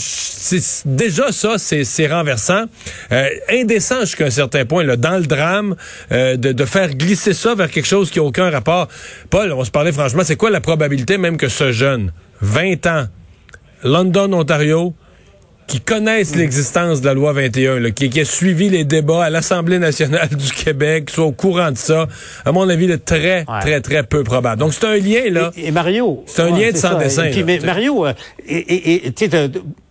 déjà 0.85 1.31
ça, 1.31 1.55
c'est 1.57 1.85
c'est 1.85 2.09
renversant. 2.09 2.65
Euh, 3.13 3.29
indécent 3.49 4.01
jusqu'à 4.01 4.25
un 4.27 4.31
certain 4.31 4.65
point, 4.65 4.83
là, 4.83 4.97
dans 4.97 5.17
le 5.19 5.27
drame, 5.27 5.77
euh, 6.11 6.37
de, 6.37 6.51
de 6.51 6.65
faire 6.65 6.93
glisser 6.97 7.35
ça 7.35 7.55
vers 7.55 7.71
quelque 7.71 7.87
chose 7.87 8.11
qui 8.11 8.19
n'a 8.19 8.25
aucun 8.25 8.51
rapport. 8.51 8.89
Paul, 9.31 9.53
on 9.53 9.65
se 9.65 9.71
parlait 9.71 9.93
franchement, 9.93 10.23
c'est 10.25 10.35
quoi 10.35 10.51
la 10.51 10.61
probabilité 10.61 11.17
même 11.17 11.37
que 11.37 11.49
ce 11.49 11.71
jeune, 11.71 12.11
20 12.41 12.87
ans, 12.87 13.07
London, 13.85 14.33
Ontario, 14.33 14.93
qui 15.67 15.81
connaissent 15.81 16.37
l'existence 16.37 17.01
de 17.01 17.07
la 17.07 17.15
loi 17.15 17.33
21, 17.33 17.81
là, 17.81 17.91
qui, 17.91 18.09
qui 18.09 18.21
a 18.21 18.25
suivi 18.25 18.69
les 18.69 18.85
débats 18.85 19.25
à 19.25 19.31
l'Assemblée 19.31 19.79
nationale 19.79 20.29
du 20.37 20.53
Québec, 20.53 21.07
qui 21.07 21.15
soit 21.15 21.25
au 21.25 21.33
courant 21.33 21.73
de 21.73 21.77
ça, 21.77 22.07
à 22.45 22.53
mon 22.53 22.69
avis, 22.69 22.87
de 22.87 22.97
très, 22.97 23.45
Ouais. 23.49 23.61
très, 23.61 23.81
très 23.81 24.03
peu 24.03 24.23
probable. 24.25 24.61
Donc, 24.61 24.75
c'est 24.75 24.87
un 24.87 24.97
lien, 24.97 25.31
là. 25.31 25.51
Et, 25.57 25.69
et 25.69 25.71
Mario. 25.71 26.23
C'est 26.27 26.43
un 26.43 26.51
lien 26.57 26.71
de 26.71 26.77
ça. 26.77 26.93
sans 26.93 26.99
dessin, 26.99 27.25
Et 27.25 27.31
puis, 27.31 27.41
là, 27.41 27.47
mais. 27.47 27.59
Mario, 27.61 28.07
euh, 28.07 28.13
et, 28.49 29.13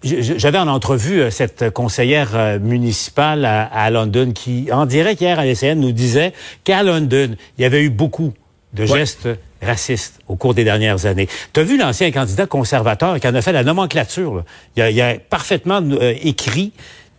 j'avais 0.03 0.57
en 0.57 0.67
entrevue 0.67 1.21
euh, 1.21 1.29
cette 1.31 1.71
conseillère 1.71 2.31
euh, 2.35 2.59
municipale 2.59 3.43
à, 3.45 3.63
à 3.65 3.89
London 3.89 4.31
qui, 4.33 4.67
en 4.71 4.85
direct 4.85 5.19
hier 5.21 5.39
à 5.39 5.45
l'SN, 5.45 5.79
nous 5.79 5.91
disait 5.91 6.31
qu'à 6.63 6.83
London, 6.83 7.35
il 7.57 7.61
y 7.61 7.65
avait 7.65 7.83
eu 7.83 7.89
beaucoup 7.89 8.33
de 8.73 8.85
gestes 8.85 9.27
racistes 9.61 10.19
au 10.27 10.35
cours 10.35 10.53
des 10.53 10.63
dernières 10.63 11.05
années. 11.05 11.27
Tu 11.53 11.59
as 11.59 11.63
vu 11.63 11.77
l'ancien 11.77 12.11
candidat 12.11 12.45
conservateur 12.45 13.19
qui 13.19 13.27
en 13.27 13.35
a 13.35 13.41
fait 13.41 13.51
la 13.51 13.63
nomenclature. 13.63 14.43
Il, 14.75 15.01
a, 15.01 15.15
parfaitement 15.19 15.81
euh, 15.81 16.13
écrit 16.21 16.71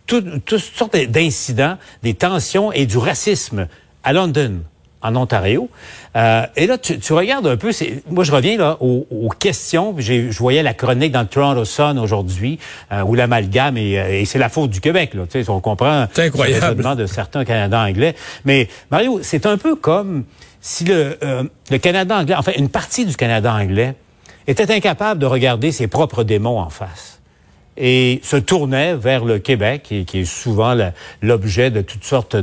tout- 0.05 0.39
toutes 0.45 0.59
sortes 0.59 0.95
d'incidents, 0.95 1.77
des 2.03 2.13
tensions 2.13 2.71
et 2.71 2.85
du 2.85 2.97
racisme 2.97 3.67
à 4.03 4.13
London 4.13 4.61
en 5.07 5.15
Ontario. 5.15 5.69
Euh, 6.15 6.45
et 6.55 6.67
là, 6.67 6.77
tu, 6.77 6.99
tu 6.99 7.13
regardes 7.13 7.47
un 7.47 7.57
peu, 7.57 7.71
c'est, 7.71 8.03
moi 8.09 8.23
je 8.23 8.31
reviens 8.31 8.57
là 8.57 8.77
aux, 8.79 9.07
aux 9.09 9.29
questions. 9.29 9.95
Je 9.97 10.37
voyais 10.37 10.63
la 10.63 10.73
chronique 10.73 11.11
dans 11.11 11.21
le 11.21 11.27
Toronto 11.27 11.65
Sun 11.65 11.97
aujourd'hui, 11.99 12.59
euh, 12.91 13.01
où 13.01 13.15
l'amalgame, 13.15 13.77
et, 13.77 13.99
euh, 13.99 14.19
et 14.21 14.25
c'est 14.25 14.39
la 14.39 14.49
faute 14.49 14.69
du 14.71 14.81
Québec, 14.81 15.13
là, 15.13 15.23
tu 15.29 15.43
sais, 15.43 15.49
on 15.49 15.59
comprend 15.59 16.07
C'est 16.13 16.25
incroyable. 16.25 16.59
le 16.59 16.67
raisonnement 16.67 16.95
de 16.95 17.05
certains 17.05 17.45
Canadiens 17.45 17.85
anglais. 17.85 18.15
Mais 18.45 18.67
Mario, 18.91 19.19
c'est 19.21 19.45
un 19.45 19.57
peu 19.57 19.75
comme 19.75 20.25
si 20.61 20.83
le, 20.85 21.17
euh, 21.23 21.43
le 21.69 21.77
Canada 21.77 22.17
anglais, 22.17 22.35
enfin 22.37 22.51
une 22.57 22.69
partie 22.69 23.05
du 23.05 23.15
Canada 23.15 23.53
anglais, 23.53 23.95
était 24.47 24.71
incapable 24.71 25.19
de 25.19 25.25
regarder 25.25 25.71
ses 25.71 25.87
propres 25.87 26.23
démons 26.23 26.59
en 26.59 26.69
face 26.69 27.16
et 27.77 28.19
se 28.23 28.37
tournait 28.37 28.95
vers 28.95 29.23
le 29.23 29.39
Québec, 29.39 29.83
qui, 29.83 30.05
qui 30.05 30.19
est 30.21 30.25
souvent 30.25 30.75
l'objet 31.21 31.71
de 31.71 31.81
toutes 31.81 32.03
sortes 32.03 32.35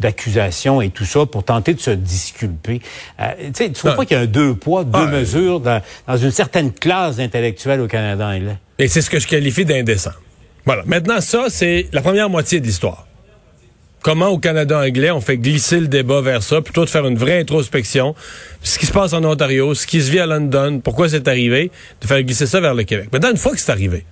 d'accusations 0.00 0.80
et 0.80 0.90
tout 0.90 1.04
ça, 1.04 1.26
pour 1.26 1.44
tenter 1.44 1.74
de 1.74 1.80
se 1.80 1.90
disculper. 1.90 2.80
Euh, 3.20 3.32
tu 3.38 3.50
sais, 3.54 3.66
tu 3.68 3.72
trouves 3.74 3.96
pas 3.96 4.04
qu'il 4.04 4.16
y 4.16 4.20
a 4.20 4.22
un 4.22 4.26
deux 4.26 4.54
poids, 4.54 4.84
deux 4.84 4.90
Ah, 4.94 5.06
mesures 5.06 5.60
dans, 5.60 5.80
dans 6.06 6.16
une 6.16 6.30
certaine 6.32 6.72
classe 6.72 7.18
intellectuelle 7.18 7.80
au 7.80 7.86
Canada 7.86 8.26
anglais? 8.26 8.58
Et 8.78 8.88
c'est 8.88 9.02
ce 9.02 9.10
que 9.10 9.18
je 9.18 9.26
qualifie 9.26 9.64
d'indécent. 9.64 10.12
Voilà. 10.66 10.82
Maintenant, 10.86 11.20
ça, 11.20 11.44
c'est 11.48 11.86
la 11.92 12.02
première 12.02 12.28
moitié 12.28 12.60
de 12.60 12.66
l'histoire. 12.66 13.06
comment 14.02 14.28
au 14.28 14.38
Canada 14.38 14.78
anglais 14.80 15.10
on 15.10 15.20
fait 15.20 15.36
glisser 15.38 15.80
le 15.80 15.88
débat 15.88 16.20
vers 16.20 16.42
ça, 16.42 16.60
plutôt 16.60 16.84
de 16.84 16.90
faire 16.90 17.06
une 17.06 17.18
vraie 17.18 17.40
introspection, 17.40 18.14
ce 18.62 18.78
qui 18.78 18.86
se 18.86 18.92
passe 18.92 19.12
en 19.12 19.22
Ontario, 19.24 19.74
ce 19.74 19.86
qui 19.86 20.00
se 20.00 20.10
vit 20.10 20.20
à 20.20 20.26
London, 20.26 20.80
pourquoi 20.82 21.08
c'est 21.08 21.28
arrivé, 21.28 21.70
de 22.00 22.06
faire 22.06 22.22
glisser 22.22 22.46
ça 22.46 22.60
vers 22.60 22.74
le 22.74 22.84
Québec. 22.84 23.08
Maintenant, 23.12 23.30
une 23.30 23.36
fois 23.36 23.52
que 23.52 23.60
c'est 23.60 23.70
arrivé, 23.72 24.04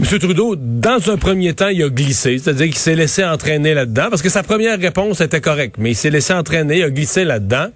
M. 0.00 0.18
Trudeau, 0.18 0.56
dans 0.56 1.10
un 1.10 1.16
premier 1.16 1.54
temps, 1.54 1.68
il 1.68 1.82
a 1.82 1.88
glissé, 1.88 2.38
c'est-à-dire 2.38 2.66
qu'il 2.66 2.78
s'est 2.78 2.96
laissé 2.96 3.24
entraîner 3.24 3.74
là-dedans, 3.74 4.08
parce 4.10 4.22
que 4.22 4.28
sa 4.28 4.42
première 4.42 4.78
réponse 4.78 5.20
était 5.20 5.40
correcte, 5.40 5.76
mais 5.78 5.92
il 5.92 5.94
s'est 5.94 6.10
laissé 6.10 6.32
entraîner, 6.32 6.78
il 6.78 6.82
a 6.82 6.90
glissé 6.90 7.24
là-dedans. 7.24 7.68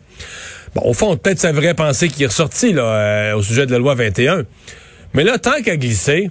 Bon, 0.75 0.83
au 0.85 0.95
fond, 0.95 1.17
peut-être 1.17 1.39
sa 1.39 1.53
vraie 1.53 1.75
pensée 1.75 2.09
qui 2.09 2.25
est 2.25 2.27
ressortie 2.27 2.73
là, 2.73 2.83
euh, 2.83 3.37
au 3.37 3.43
sujet 3.43 3.67
de 3.67 3.73
la 3.73 3.79
loi 3.79 3.95
21. 3.95 4.45
Mais 5.15 5.25
là, 5.25 5.39
tant 5.39 5.63
qu'à 5.63 5.77
glisser, 5.77 6.31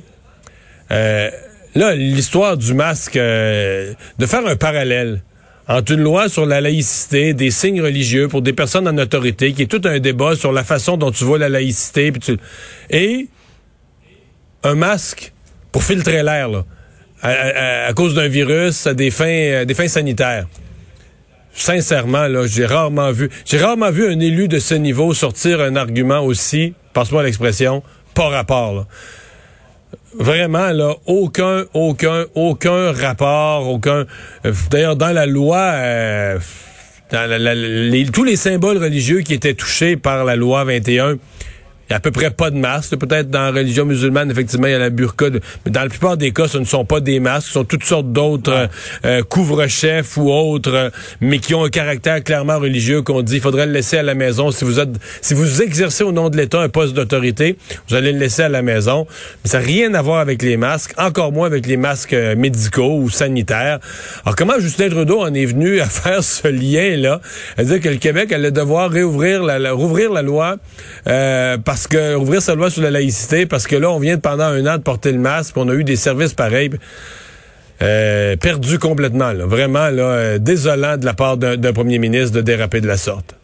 euh, 0.91 1.29
là, 1.73 1.95
l'histoire 1.95 2.57
du 2.57 2.73
masque, 2.73 3.15
euh, 3.15 3.93
de 4.19 4.25
faire 4.25 4.45
un 4.45 4.55
parallèle 4.55 5.21
entre 5.69 5.93
une 5.93 6.01
loi 6.01 6.29
sur 6.29 6.45
la 6.45 6.61
laïcité, 6.61 7.33
des 7.33 7.51
signes 7.51 7.81
religieux 7.81 8.27
pour 8.27 8.41
des 8.41 8.53
personnes 8.53 8.87
en 8.87 8.97
autorité, 8.97 9.53
qui 9.53 9.63
est 9.63 9.67
tout 9.71 9.81
un 9.85 9.99
débat 9.99 10.35
sur 10.35 10.51
la 10.51 10.63
façon 10.63 10.97
dont 10.97 11.11
tu 11.11 11.23
vois 11.23 11.37
la 11.37 11.49
laïcité, 11.49 12.11
puis 12.11 12.21
tu... 12.21 12.37
et 12.89 13.27
un 14.63 14.75
masque 14.75 15.33
pour 15.77 15.83
filtrer 15.83 16.23
l'air, 16.23 16.49
là, 16.49 16.63
à, 17.21 17.93
cause 17.93 18.15
d'un 18.15 18.27
virus, 18.27 18.87
à 18.87 18.95
des 18.95 19.11
fins, 19.11 19.25
euh, 19.27 19.63
des 19.63 19.75
fins 19.75 19.87
sanitaires. 19.87 20.47
Sincèrement, 21.53 22.27
là, 22.27 22.47
j'ai 22.47 22.65
rarement 22.65 23.11
vu, 23.11 23.29
j'ai 23.45 23.59
rarement 23.59 23.91
vu 23.91 24.07
un 24.11 24.19
élu 24.19 24.47
de 24.47 24.57
ce 24.57 24.73
niveau 24.73 25.13
sortir 25.13 25.61
un 25.61 25.75
argument 25.75 26.21
aussi, 26.21 26.73
passe-moi 26.93 27.21
l'expression, 27.21 27.83
pas 28.15 28.29
rapport. 28.29 28.87
Vraiment, 30.17 30.71
là, 30.71 30.95
aucun, 31.05 31.65
aucun, 31.75 32.25
aucun 32.33 32.91
rapport, 32.91 33.69
aucun. 33.69 34.07
euh, 34.47 34.53
D'ailleurs, 34.71 34.95
dans 34.95 35.11
la 35.11 35.27
loi, 35.27 35.59
euh, 35.75 36.39
tous 38.11 38.23
les 38.23 38.35
symboles 38.35 38.79
religieux 38.79 39.19
qui 39.19 39.35
étaient 39.35 39.53
touchés 39.53 39.95
par 39.95 40.25
la 40.25 40.35
loi 40.35 40.63
21, 40.63 41.17
il 41.89 41.91
y 41.91 41.93
a 41.93 41.97
à 41.97 41.99
peu 41.99 42.11
près 42.11 42.31
pas 42.31 42.49
de 42.51 42.57
masque. 42.57 42.95
Peut-être 42.97 43.29
dans 43.29 43.41
la 43.41 43.51
religion 43.51 43.85
musulmane, 43.85 44.29
effectivement, 44.31 44.67
il 44.67 44.71
y 44.71 44.75
a 44.75 44.79
la 44.79 44.89
burqa. 44.89 45.29
de- 45.29 45.39
mais 45.65 45.71
dans 45.71 45.81
la 45.83 45.89
plupart 45.89 46.17
des 46.17 46.31
cas, 46.31 46.47
ce 46.47 46.57
ne 46.57 46.65
sont 46.65 46.85
pas 46.85 46.99
des 46.99 47.19
masques. 47.19 47.47
Ce 47.47 47.53
sont 47.53 47.63
toutes 47.63 47.83
sortes 47.83 48.11
d'autres 48.11 48.51
euh, 48.51 48.67
euh, 49.05 49.23
couvre-chefs 49.23 50.17
ou 50.17 50.31
autres, 50.31 50.73
euh, 50.73 50.89
mais 51.21 51.39
qui 51.39 51.53
ont 51.55 51.63
un 51.63 51.69
caractère 51.69 52.23
clairement 52.23 52.59
religieux 52.59 53.01
qu'on 53.01 53.21
dit 53.21 53.35
il 53.35 53.41
faudrait 53.41 53.65
le 53.65 53.71
laisser 53.71 53.97
à 53.97 54.03
la 54.03 54.15
maison. 54.15 54.51
Si 54.51 54.65
vous 54.65 54.79
êtes, 54.79 54.89
si 55.21 55.33
vous 55.33 55.61
exercez 55.61 56.03
au 56.03 56.11
nom 56.11 56.29
de 56.29 56.37
l'État 56.37 56.61
un 56.61 56.69
poste 56.69 56.93
d'autorité, 56.93 57.57
vous 57.89 57.95
allez 57.95 58.11
le 58.11 58.19
laisser 58.19 58.41
à 58.43 58.49
la 58.49 58.61
maison. 58.61 59.07
Mais 59.43 59.49
ça 59.49 59.59
n'a 59.59 59.65
rien 59.65 59.93
à 59.93 60.01
voir 60.01 60.19
avec 60.19 60.41
les 60.41 60.57
masques, 60.57 60.93
encore 60.97 61.31
moins 61.31 61.47
avec 61.47 61.65
les 61.67 61.77
masques 61.77 62.13
euh, 62.13 62.35
médicaux 62.35 62.97
ou 62.99 63.09
sanitaires. 63.09 63.79
Alors 64.25 64.35
comment 64.35 64.59
Justin 64.59 64.89
Trudeau 64.89 65.21
en 65.21 65.33
est 65.33 65.45
venu 65.45 65.79
à 65.79 65.85
faire 65.89 66.23
ce 66.23 66.47
lien-là, 66.47 67.21
à 67.57 67.63
dire 67.63 67.79
que 67.79 67.89
le 67.89 67.97
Québec 67.97 68.31
allait 68.31 68.51
devoir 68.51 68.89
réouvrir 68.91 69.43
la, 69.43 69.59
la- 69.59 69.71
rouvrir 69.71 70.11
la 70.11 70.21
loi 70.21 70.57
euh, 71.07 71.57
parce 71.77 71.85
que 71.85 72.15
rouvrir 72.15 72.41
sa 72.41 72.55
loi 72.55 72.71
sur 72.71 72.81
la 72.81 72.89
laïcité 72.89 73.45
parce 73.45 73.67
que 73.67 73.75
là 73.75 73.91
on 73.91 73.99
vient 73.99 74.15
de 74.15 74.21
pendant 74.21 74.45
un 74.45 74.65
an 74.65 74.77
de 74.77 74.81
porter 74.81 75.11
le 75.11 75.19
masque, 75.19 75.53
puis 75.53 75.61
on 75.63 75.69
a 75.69 75.75
eu 75.75 75.83
des 75.83 75.95
services 75.95 76.33
pareils. 76.33 76.71
Euh, 77.83 78.35
perdu 78.35 78.79
complètement, 78.79 79.31
vraiment 79.45 79.87
euh, 79.91 80.39
désolant 80.39 80.97
de 80.97 81.05
la 81.05 81.13
part 81.13 81.37
d'un 81.37 81.73
premier 81.73 81.99
ministre 81.99 82.35
de 82.35 82.41
déraper 82.41 82.81
de 82.81 82.87
la 82.87 82.97
sorte. 82.97 83.36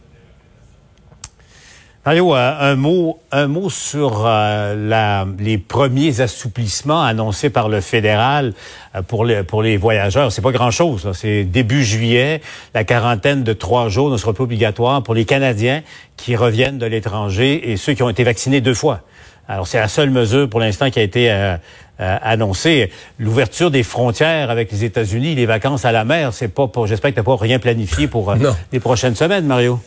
Mario, 2.06 2.36
euh, 2.36 2.56
un 2.60 2.76
mot, 2.76 3.20
un 3.32 3.48
mot 3.48 3.70
sur 3.70 4.24
euh, 4.26 4.76
la, 4.90 5.26
les 5.40 5.58
premiers 5.58 6.20
assouplissements 6.20 7.02
annoncés 7.02 7.50
par 7.50 7.70
le 7.70 7.80
fédéral 7.80 8.54
euh, 8.94 9.02
pour 9.02 9.24
les 9.24 9.44
pour 9.44 9.64
les 9.64 9.78
voyageurs. 9.78 10.30
C'est 10.30 10.42
pas 10.42 10.52
grand 10.52 10.70
chose. 10.72 11.10
C'est 11.14 11.46
début 11.46 11.82
juillet. 11.86 12.42
La 12.74 12.84
quarantaine 12.84 13.44
de 13.44 13.54
trois 13.54 13.88
jours 13.88 14.10
ne 14.10 14.18
sera 14.18 14.34
pas 14.34 14.44
obligatoire 14.44 15.02
pour 15.02 15.14
les 15.16 15.24
Canadiens 15.24 15.82
qui 16.18 16.36
reviennent 16.36 16.78
de 16.78 16.86
l'étranger 16.86 17.72
et 17.72 17.78
ceux 17.78 17.94
qui 17.94 18.04
ont 18.04 18.10
été 18.10 18.26
vaccinés 18.26 18.60
deux 18.60 18.74
fois. 18.74 19.00
Alors 19.48 19.66
c'est 19.68 19.80
la 19.80 19.88
seule 19.88 20.10
mesure 20.10 20.50
pour 20.50 20.60
l'instant 20.60 20.90
qui 20.90 21.00
a 21.00 21.04
été 21.04 21.32
euh, 21.32 21.56
euh, 22.02 22.18
annoncée. 22.22 22.92
L'ouverture 23.18 23.72
des 23.72 23.84
frontières 23.84 24.50
avec 24.50 24.74
les 24.74 24.84
États-Unis, 24.84 25.36
les 25.36 25.46
vacances 25.46 25.86
à 25.86 25.94
la 25.94 26.04
mer, 26.04 26.34
c'est 26.34 26.50
pas. 26.50 26.68
pour- 26.68 26.86
J'espère 26.86 27.12
que 27.12 27.16
t'as 27.16 27.24
pas 27.24 27.38
rien 27.38 27.60
planifié 27.60 28.08
pour 28.08 28.34
les 28.74 28.80
prochaines 28.82 29.16
semaines, 29.16 29.46
Mario. 29.46 29.80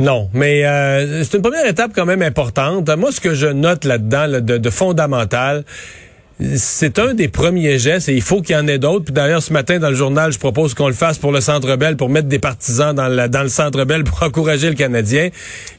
Non, 0.00 0.28
mais 0.32 0.64
euh, 0.64 1.22
c'est 1.22 1.36
une 1.36 1.42
première 1.42 1.66
étape 1.66 1.92
quand 1.94 2.06
même 2.06 2.22
importante. 2.22 2.88
Moi, 2.96 3.12
ce 3.12 3.20
que 3.20 3.34
je 3.34 3.46
note 3.46 3.84
là-dedans 3.84 4.26
là, 4.26 4.40
de, 4.40 4.58
de 4.58 4.70
fondamental, 4.70 5.64
c'est 6.40 6.98
un 6.98 7.14
des 7.14 7.28
premiers 7.28 7.78
gestes 7.78 8.08
et 8.08 8.14
il 8.14 8.22
faut 8.22 8.42
qu'il 8.42 8.56
y 8.56 8.58
en 8.58 8.66
ait 8.66 8.78
d'autres. 8.78 9.04
Puis 9.04 9.14
d'ailleurs, 9.14 9.42
ce 9.42 9.52
matin, 9.52 9.78
dans 9.78 9.90
le 9.90 9.94
journal, 9.94 10.32
je 10.32 10.38
propose 10.38 10.74
qu'on 10.74 10.88
le 10.88 10.94
fasse 10.94 11.16
pour 11.16 11.30
le 11.30 11.40
Centre 11.40 11.76
Bell, 11.76 11.96
pour 11.96 12.08
mettre 12.08 12.26
des 12.26 12.40
partisans 12.40 12.92
dans, 12.92 13.06
le 13.08 13.48
Centre 13.48 13.84
Bell 13.84 14.02
pour 14.02 14.20
encourager 14.22 14.68
le 14.68 14.74
Canadien. 14.74 15.28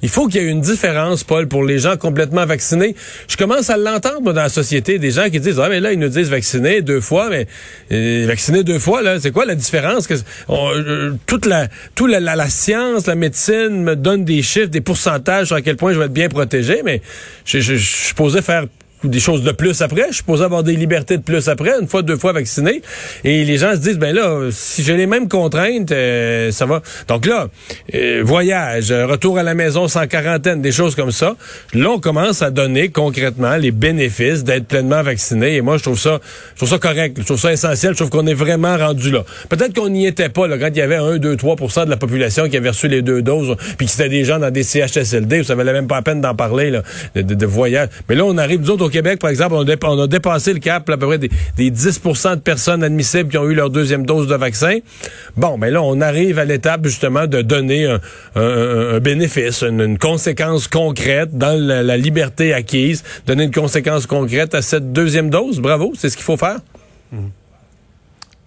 Il 0.01 0.07
faut 0.07 0.27
qu'il 0.27 0.41
y 0.41 0.45
ait 0.45 0.49
une 0.49 0.61
différence, 0.61 1.25
Paul, 1.25 1.49
pour 1.49 1.65
les 1.65 1.79
gens 1.79 1.97
complètement 1.97 2.45
vaccinés. 2.45 2.95
Je 3.27 3.35
commence 3.35 3.69
à 3.69 3.75
l'entendre 3.75 4.31
dans 4.31 4.41
la 4.41 4.49
société, 4.49 4.97
des 4.97 5.11
gens 5.11 5.29
qui 5.29 5.41
disent, 5.41 5.59
ah 5.59 5.67
mais 5.67 5.81
là, 5.81 5.91
ils 5.91 5.99
nous 5.99 6.07
disent 6.07 6.29
vacciner 6.29 6.81
deux 6.81 7.01
fois, 7.01 7.29
mais 7.29 7.47
euh, 7.91 8.25
vacciner 8.25 8.63
deux 8.63 8.79
fois, 8.79 9.01
là, 9.01 9.19
c'est 9.19 9.31
quoi 9.31 9.45
la 9.45 9.55
différence? 9.55 10.07
Euh, 10.49 11.15
toute 11.25 11.47
la, 11.47 11.67
toute 11.95 12.09
la, 12.09 12.49
science, 12.49 13.07
la 13.07 13.15
médecine 13.15 13.83
me 13.83 13.97
donne 13.97 14.23
des 14.23 14.41
chiffres, 14.41 14.67
des 14.67 14.81
pourcentages 14.81 15.47
sur 15.47 15.57
à 15.57 15.61
quel 15.61 15.75
point 15.75 15.91
je 15.91 15.99
vais 15.99 16.05
être 16.05 16.13
bien 16.13 16.29
protégé, 16.29 16.81
mais 16.85 17.01
je, 17.43 17.59
je, 17.59 17.75
je 17.75 18.41
faire 18.41 18.65
des 19.09 19.19
choses 19.19 19.43
de 19.43 19.51
plus 19.51 19.81
après. 19.81 20.07
Je 20.11 20.15
suis 20.15 20.43
avoir 20.43 20.63
des 20.63 20.75
libertés 20.75 21.17
de 21.17 21.23
plus 21.23 21.47
après, 21.47 21.71
une 21.79 21.87
fois, 21.87 22.01
deux 22.01 22.17
fois 22.17 22.33
vacciné. 22.33 22.81
Et 23.23 23.43
les 23.45 23.57
gens 23.57 23.71
se 23.73 23.77
disent, 23.77 23.97
ben 23.97 24.13
là, 24.15 24.49
si 24.51 24.83
j'ai 24.83 24.97
les 24.97 25.07
mêmes 25.07 25.27
contraintes, 25.27 25.91
euh, 25.91 26.51
ça 26.51 26.65
va. 26.65 26.81
Donc 27.07 27.25
là, 27.25 27.47
euh, 27.93 28.21
voyage, 28.23 28.91
euh, 28.91 29.05
retour 29.05 29.37
à 29.37 29.43
la 29.43 29.53
maison 29.53 29.87
sans 29.87 30.07
quarantaine, 30.07 30.61
des 30.61 30.71
choses 30.71 30.95
comme 30.95 31.11
ça. 31.11 31.35
Là, 31.73 31.89
on 31.91 31.99
commence 31.99 32.41
à 32.41 32.51
donner 32.51 32.89
concrètement 32.89 33.55
les 33.55 33.71
bénéfices 33.71 34.43
d'être 34.43 34.65
pleinement 34.65 35.03
vacciné. 35.03 35.55
Et 35.55 35.61
moi, 35.61 35.77
je 35.77 35.83
trouve 35.83 35.99
ça, 35.99 36.19
je 36.53 36.57
trouve 36.57 36.69
ça 36.69 36.79
correct. 36.79 37.17
Je 37.19 37.23
trouve 37.23 37.39
ça 37.39 37.51
essentiel. 37.51 37.93
Je 37.93 37.97
trouve 37.97 38.09
qu'on 38.09 38.27
est 38.27 38.33
vraiment 38.33 38.77
rendu 38.77 39.11
là. 39.11 39.23
Peut-être 39.49 39.73
qu'on 39.73 39.89
n'y 39.89 40.05
était 40.05 40.29
pas 40.29 40.47
là, 40.47 40.57
quand 40.57 40.69
il 40.69 40.77
y 40.77 40.81
avait 40.81 40.95
1, 40.95 41.17
2, 41.17 41.35
3% 41.35 41.85
de 41.85 41.89
la 41.89 41.97
population 41.97 42.49
qui 42.49 42.57
avait 42.57 42.69
reçu 42.69 42.87
les 42.87 43.01
deux 43.01 43.21
doses, 43.21 43.55
puis 43.77 43.85
que 43.85 43.91
c'était 43.91 44.09
des 44.09 44.23
gens 44.23 44.39
dans 44.39 44.51
des 44.51 44.63
CHSLD, 44.63 45.41
où 45.41 45.43
ça 45.43 45.55
valait 45.55 45.73
même 45.73 45.87
pas 45.87 45.95
la 45.95 46.01
peine 46.01 46.21
d'en 46.21 46.35
parler, 46.35 46.71
là, 46.71 46.81
de, 47.15 47.45
voyage. 47.45 47.89
Mais 48.09 48.15
là, 48.15 48.25
on 48.25 48.37
arrive, 48.37 48.61
nous 48.61 48.71
autres, 48.71 48.85
au 48.85 48.89
Québec, 48.95 49.19
par 49.19 49.29
exemple, 49.29 49.55
on 49.55 49.61
a, 49.61 49.65
dép- 49.65 49.85
on 49.85 49.99
a 50.01 50.07
dépassé 50.07 50.53
le 50.53 50.59
cap, 50.59 50.89
à 50.89 50.95
peu 50.97 51.05
près 51.07 51.17
des, 51.17 51.29
des 51.57 51.69
10 51.69 52.01
de 52.35 52.35
personnes 52.39 52.81
admissibles 52.83 53.29
qui 53.29 53.37
ont 53.37 53.49
eu 53.49 53.53
leur 53.53 53.69
deuxième 53.69 54.05
dose 54.05 54.27
de 54.27 54.35
vaccin. 54.35 54.77
Bon, 55.35 55.57
mais 55.57 55.69
là, 55.69 55.81
on 55.81 55.99
arrive 55.99 56.39
à 56.39 56.45
l'étape, 56.45 56.85
justement, 56.85 57.27
de 57.27 57.41
donner 57.41 57.85
un, 57.85 57.99
un- 58.35 58.95
un 58.95 58.99
bénéfice, 58.99 59.63
une, 59.63 59.81
une 59.81 59.97
conséquence 59.97 60.67
concrète 60.69 61.37
dans 61.37 61.59
la, 61.59 61.83
la 61.83 61.97
liberté 61.97 62.53
acquise, 62.53 63.03
donner 63.27 63.43
une 63.43 63.51
conséquence 63.53 64.05
concrète 64.07 64.55
à 64.55 64.61
cette 64.61 64.93
deuxième 64.93 65.29
dose. 65.29 65.59
Bravo, 65.59 65.91
c'est 65.97 66.09
ce 66.09 66.15
qu'il 66.15 66.25
faut 66.25 66.37
faire. 66.37 66.57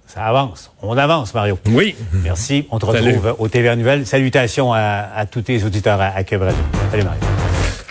Ça 0.07 0.23
avance. 0.25 0.73
On 0.81 0.97
avance, 0.97 1.35
Mario. 1.35 1.59
Oui. 1.71 1.95
Merci. 2.25 2.67
On 2.71 2.79
te 2.79 2.87
Salut. 2.87 3.17
retrouve 3.17 3.37
au 3.39 3.49
TVA 3.49 3.77
Nouvelle. 3.77 4.07
Salutations 4.07 4.73
à, 4.73 5.09
à 5.15 5.27
tous 5.27 5.43
tes 5.43 5.63
auditeurs 5.65 6.01
à, 6.01 6.07
à 6.07 6.13
Radio. 6.13 6.57
Salut, 6.91 7.05
Mario. 7.05 7.21